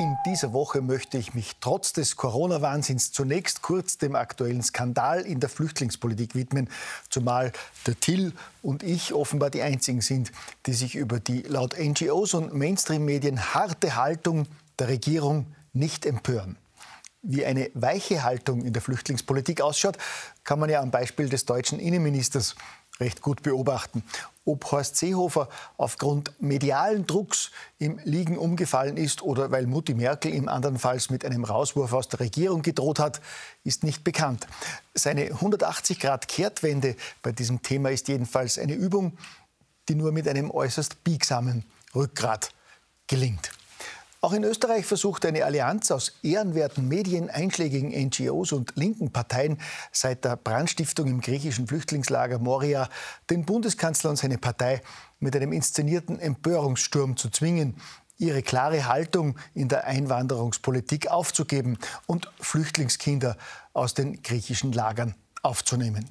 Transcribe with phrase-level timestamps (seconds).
[0.00, 5.40] In dieser Woche möchte ich mich trotz des Corona-Wahnsinns zunächst kurz dem aktuellen Skandal in
[5.40, 6.70] der Flüchtlingspolitik widmen,
[7.10, 7.52] zumal
[7.86, 8.32] der Till
[8.62, 10.32] und ich offenbar die einzigen sind,
[10.64, 14.46] die sich über die laut NGOs und Mainstream-Medien harte Haltung
[14.78, 16.56] der Regierung nicht empören.
[17.20, 19.98] Wie eine weiche Haltung in der Flüchtlingspolitik ausschaut,
[20.44, 22.54] kann man ja am Beispiel des deutschen Innenministers
[23.00, 24.04] recht gut beobachten.
[24.44, 30.48] Ob Horst Seehofer aufgrund medialen Drucks im Liegen umgefallen ist oder weil Mutti Merkel ihm
[30.48, 33.20] andernfalls mit einem Rauswurf aus der Regierung gedroht hat,
[33.64, 34.46] ist nicht bekannt.
[34.94, 39.16] Seine 180-Grad-Kehrtwende bei diesem Thema ist jedenfalls eine Übung,
[39.88, 42.52] die nur mit einem äußerst biegsamen Rückgrat
[43.06, 43.50] gelingt.
[44.22, 49.58] Auch in Österreich versucht eine Allianz aus ehrenwerten Medien, einschlägigen NGOs und linken Parteien
[49.92, 52.90] seit der Brandstiftung im griechischen Flüchtlingslager Moria
[53.30, 54.82] den Bundeskanzler und seine Partei
[55.20, 57.76] mit einem inszenierten Empörungssturm zu zwingen,
[58.18, 63.38] ihre klare Haltung in der Einwanderungspolitik aufzugeben und Flüchtlingskinder
[63.72, 66.10] aus den griechischen Lagern aufzunehmen.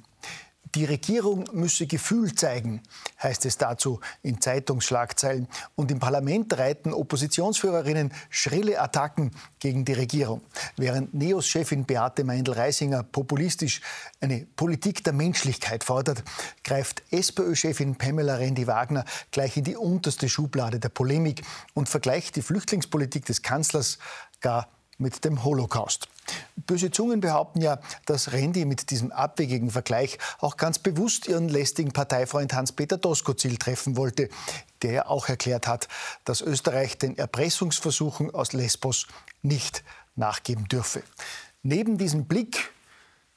[0.74, 2.82] Die Regierung müsse Gefühl zeigen,
[3.22, 5.48] heißt es dazu in Zeitungsschlagzeilen.
[5.76, 10.42] Und im Parlament reiten Oppositionsführerinnen schrille Attacken gegen die Regierung.
[10.76, 13.80] Während NEOS-Chefin Beate Meindl-Reisinger populistisch
[14.20, 16.22] eine Politik der Menschlichkeit fordert,
[16.64, 21.42] greift SPÖ-Chefin Pamela Rendi-Wagner gleich in die unterste Schublade der Polemik
[21.74, 23.98] und vergleicht die Flüchtlingspolitik des Kanzlers
[24.40, 24.68] gar
[25.00, 26.08] mit dem Holocaust.
[26.66, 31.92] Böse Zungen behaupten ja, dass Rendi mit diesem abwegigen Vergleich auch ganz bewusst ihren lästigen
[31.92, 34.28] Parteifreund Hans-Peter Doskozil treffen wollte,
[34.82, 35.88] der ja auch erklärt hat,
[36.24, 39.06] dass Österreich den Erpressungsversuchen aus Lesbos
[39.42, 39.82] nicht
[40.16, 41.02] nachgeben dürfe.
[41.62, 42.70] Neben diesem Blick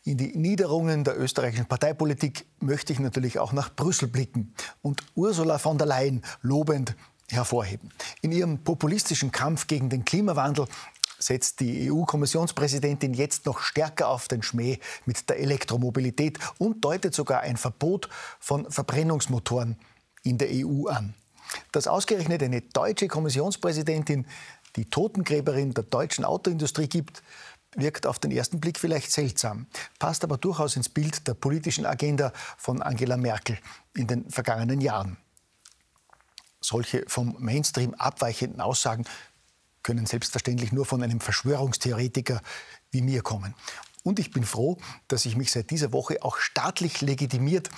[0.05, 5.57] in die Niederungen der österreichischen Parteipolitik möchte ich natürlich auch nach Brüssel blicken und Ursula
[5.57, 6.95] von der Leyen lobend
[7.29, 7.89] hervorheben.
[8.21, 10.67] In ihrem populistischen Kampf gegen den Klimawandel
[11.25, 17.41] setzt die EU-Kommissionspräsidentin jetzt noch stärker auf den Schmäh mit der Elektromobilität und deutet sogar
[17.41, 19.77] ein Verbot von Verbrennungsmotoren
[20.23, 21.13] in der EU an.
[21.71, 24.25] Dass ausgerechnet eine deutsche Kommissionspräsidentin
[24.75, 27.21] die Totengräberin der deutschen Autoindustrie gibt,
[27.75, 29.67] wirkt auf den ersten Blick vielleicht seltsam,
[29.99, 33.57] passt aber durchaus ins Bild der politischen Agenda von Angela Merkel
[33.95, 35.17] in den vergangenen Jahren.
[36.61, 39.05] Solche vom Mainstream abweichenden Aussagen
[39.83, 42.41] können selbstverständlich nur von einem Verschwörungstheoretiker
[42.91, 43.53] wie mir kommen.
[44.03, 44.77] Und ich bin froh,
[45.07, 47.69] dass ich mich seit dieser Woche auch staatlich legitimiert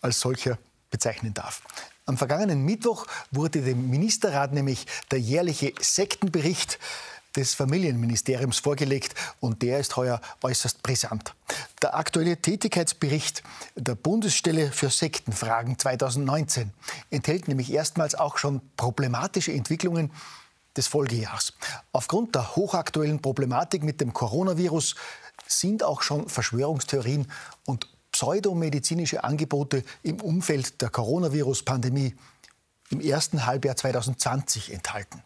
[0.00, 0.58] als solcher
[0.90, 1.62] bezeichnen darf.
[2.06, 6.78] Am vergangenen Mittwoch wurde dem Ministerrat nämlich der jährliche Sektenbericht
[7.36, 11.34] des Familienministeriums vorgelegt und der ist heuer äußerst brisant.
[11.80, 13.44] Der aktuelle Tätigkeitsbericht
[13.76, 16.72] der Bundesstelle für Sektenfragen 2019
[17.10, 20.10] enthält nämlich erstmals auch schon problematische Entwicklungen
[20.76, 21.52] des Folgejahrs.
[21.92, 24.94] Aufgrund der hochaktuellen Problematik mit dem Coronavirus
[25.46, 27.30] sind auch schon Verschwörungstheorien
[27.66, 32.14] und pseudomedizinische Angebote im Umfeld der Coronavirus-Pandemie
[32.90, 35.22] im ersten Halbjahr 2020 enthalten.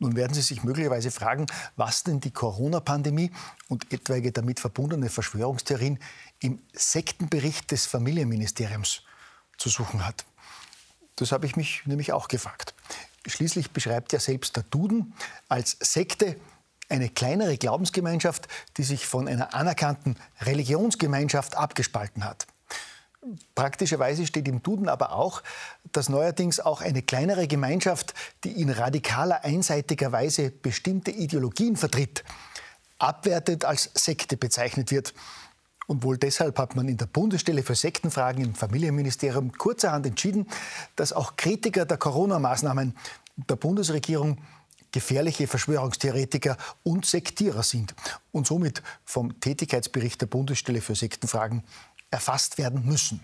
[0.00, 3.32] Nun werden Sie sich möglicherweise fragen, was denn die Corona-Pandemie
[3.68, 5.98] und etwaige damit verbundene Verschwörungstheorien
[6.38, 9.02] im Sektenbericht des Familienministeriums
[9.56, 10.24] zu suchen hat.
[11.16, 12.74] Das habe ich mich nämlich auch gefragt.
[13.26, 15.14] Schließlich beschreibt ja selbst der Duden
[15.48, 16.36] als Sekte
[16.88, 22.46] eine kleinere Glaubensgemeinschaft, die sich von einer anerkannten Religionsgemeinschaft abgespalten hat.
[23.54, 25.42] Praktischerweise steht im Duden aber auch,
[25.92, 28.14] dass neuerdings auch eine kleinere Gemeinschaft,
[28.44, 32.24] die in radikaler, einseitiger Weise bestimmte Ideologien vertritt,
[32.98, 35.14] abwertet als Sekte bezeichnet wird.
[35.88, 40.46] Und wohl deshalb hat man in der Bundesstelle für Sektenfragen im Familienministerium kurzerhand entschieden,
[40.96, 42.94] dass auch Kritiker der Corona-Maßnahmen
[43.48, 44.36] der Bundesregierung
[44.92, 47.94] gefährliche Verschwörungstheoretiker und Sektierer sind
[48.32, 51.64] und somit vom Tätigkeitsbericht der Bundesstelle für Sektenfragen
[52.10, 53.20] erfasst werden müssen.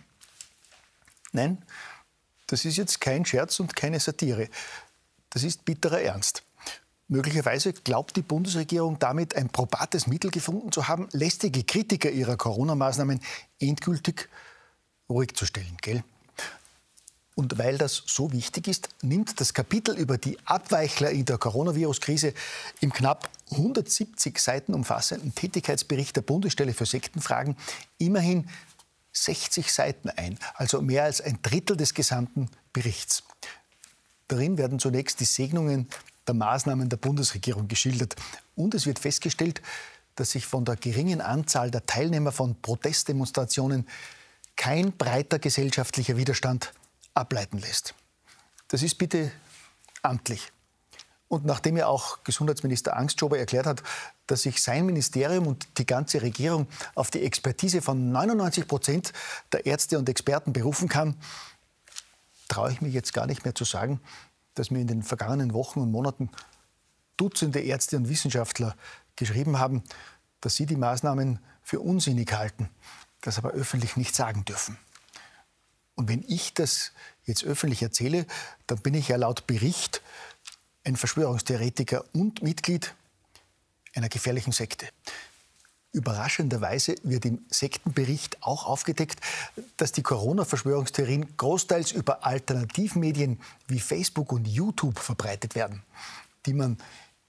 [1.33, 1.63] Nein,
[2.47, 4.49] das ist jetzt kein Scherz und keine Satire.
[5.29, 6.43] Das ist bitterer Ernst.
[7.09, 13.21] Möglicherweise glaubt die Bundesregierung damit ein probates Mittel gefunden zu haben, lästige Kritiker ihrer Corona-Maßnahmen
[13.61, 14.29] endgültig
[15.09, 15.77] ruhig zu stellen.
[15.83, 16.03] Gell?
[17.35, 22.33] Und weil das so wichtig ist, nimmt das Kapitel über die Abweichler in der Coronavirus-Krise
[22.81, 27.57] im knapp 170 Seiten umfassenden Tätigkeitsbericht der Bundesstelle für Sektenfragen
[27.99, 28.49] immerhin
[29.13, 33.25] 60 Seiten ein, also mehr als ein Drittel des gesamten Berichts.
[34.29, 35.89] Darin werden zunächst die Segnungen
[36.27, 38.17] der Maßnahmen der Bundesregierung geschildert.
[38.57, 39.63] Und es wird festgestellt,
[40.17, 43.89] dass sich von der geringen Anzahl der Teilnehmer von Protestdemonstrationen
[44.57, 46.73] kein breiter gesellschaftlicher Widerstand
[47.15, 47.95] ableiten lässt.
[48.69, 49.33] Das ist bitte
[50.03, 50.53] amtlich.
[51.29, 53.83] Und nachdem ja auch Gesundheitsminister Angstschober erklärt hat,
[54.27, 59.13] dass sich sein Ministerium und die ganze Regierung auf die Expertise von 99 Prozent
[59.53, 61.17] der Ärzte und Experten berufen kann,
[62.49, 64.01] traue ich mich jetzt gar nicht mehr zu sagen,
[64.55, 66.31] dass mir in den vergangenen Wochen und Monaten
[67.17, 68.75] Dutzende Ärzte und Wissenschaftler
[69.15, 69.85] geschrieben haben,
[70.41, 72.69] dass sie die Maßnahmen für unsinnig halten,
[73.21, 74.77] das aber öffentlich nicht sagen dürfen.
[75.95, 76.93] Und wenn ich das
[77.25, 78.27] jetzt öffentlich erzähle,
[78.67, 80.03] dann bin ich ja laut Bericht
[80.83, 82.95] ein Verschwörungstheoretiker und Mitglied
[83.95, 84.89] einer gefährlichen Sekte.
[85.95, 89.21] Überraschenderweise wird im Sektenbericht auch aufgedeckt,
[89.77, 95.83] dass die Corona-Verschwörungstheorien großteils über Alternativmedien wie Facebook und YouTube verbreitet werden,
[96.47, 96.79] die man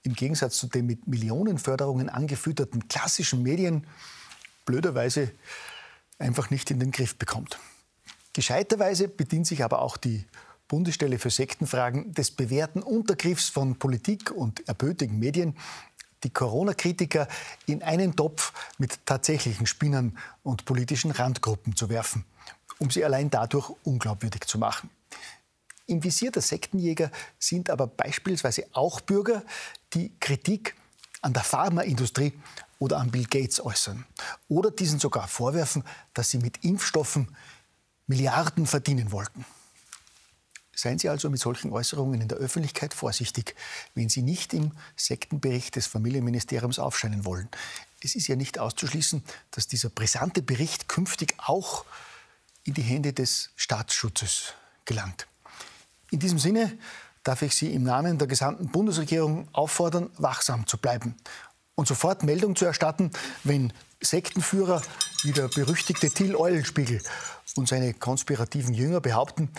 [0.02, 3.86] im Gegensatz zu den mit Millionenförderungen angefütterten klassischen Medien
[4.64, 5.30] blöderweise
[6.18, 7.58] einfach nicht in den Griff bekommt.
[8.32, 10.26] Gescheiterweise bedient sich aber auch die
[10.68, 15.56] Bundesstelle für Sektenfragen des bewährten Untergriffs von Politik und erbötigen Medien,
[16.24, 17.28] die Corona-Kritiker
[17.66, 22.24] in einen Topf mit tatsächlichen Spinnern und politischen Randgruppen zu werfen,
[22.78, 24.90] um sie allein dadurch unglaubwürdig zu machen.
[25.86, 29.44] Im Visier der Sektenjäger sind aber beispielsweise auch Bürger,
[29.94, 30.74] die Kritik
[31.22, 32.32] an der Pharmaindustrie
[32.78, 34.04] oder an Bill Gates äußern
[34.48, 37.34] oder diesen sogar vorwerfen, dass sie mit Impfstoffen
[38.06, 39.44] Milliarden verdienen wollten.
[40.78, 43.56] Seien Sie also mit solchen Äußerungen in der Öffentlichkeit vorsichtig,
[43.94, 47.48] wenn Sie nicht im Sektenbericht des Familienministeriums aufscheinen wollen.
[48.02, 51.86] Es ist ja nicht auszuschließen, dass dieser brisante Bericht künftig auch
[52.64, 54.52] in die Hände des Staatsschutzes
[54.84, 55.26] gelangt.
[56.10, 56.76] In diesem Sinne
[57.24, 61.16] darf ich Sie im Namen der gesamten Bundesregierung auffordern, wachsam zu bleiben
[61.74, 63.10] und sofort Meldung zu erstatten,
[63.44, 63.72] wenn
[64.02, 64.82] Sektenführer
[65.22, 67.00] wie der berüchtigte Till Eulenspiegel
[67.56, 69.50] und seine konspirativen Jünger behaupten,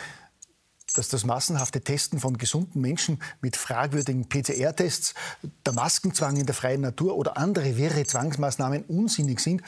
[0.97, 5.13] dass das massenhafte Testen von gesunden Menschen mit fragwürdigen PCR-Tests,
[5.65, 9.61] der Maskenzwang in der freien Natur oder andere wirre Zwangsmaßnahmen unsinnig sind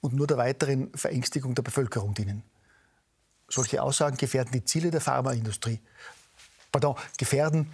[0.00, 2.42] und nur der weiteren Verängstigung der Bevölkerung dienen.
[3.48, 5.80] Solche Aussagen gefährden die Ziele der Pharmaindustrie,
[6.70, 7.72] pardon, gefährden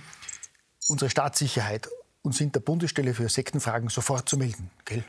[0.88, 1.88] unsere Staatssicherheit
[2.22, 4.70] und sind der Bundesstelle für Sektenfragen sofort zu melden.
[4.84, 5.04] Gell?